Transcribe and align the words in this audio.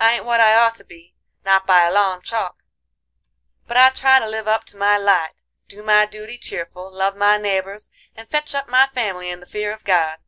I 0.00 0.14
ain't 0.14 0.24
what 0.24 0.40
I 0.40 0.56
ought 0.56 0.74
to 0.74 0.84
be, 0.84 1.14
not 1.44 1.68
by 1.68 1.84
a 1.84 1.92
long 1.92 2.20
chalk, 2.20 2.64
but 3.68 3.76
I 3.76 3.90
try 3.90 4.18
to 4.18 4.26
live 4.28 4.48
up 4.48 4.64
to 4.64 4.76
my 4.76 4.98
light, 4.98 5.44
do 5.68 5.84
my 5.84 6.04
duty 6.04 6.36
cheerful, 6.36 6.92
love 6.92 7.14
my 7.14 7.36
neighbors, 7.38 7.88
and 8.16 8.28
fetch 8.28 8.56
up 8.56 8.66
my 8.68 8.88
family 8.88 9.30
in 9.30 9.38
the 9.38 9.46
fear 9.46 9.72
of 9.72 9.84
God. 9.84 10.18